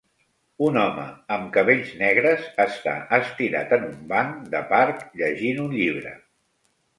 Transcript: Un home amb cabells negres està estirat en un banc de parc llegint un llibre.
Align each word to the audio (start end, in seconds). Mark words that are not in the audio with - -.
Un 0.67 0.77
home 0.83 1.01
amb 1.35 1.51
cabells 1.57 1.91
negres 1.99 2.47
està 2.63 2.95
estirat 3.19 3.77
en 3.79 3.85
un 3.91 4.01
banc 4.15 4.41
de 4.57 4.63
parc 4.73 5.05
llegint 5.21 5.63
un 5.67 5.77
llibre. 5.77 6.17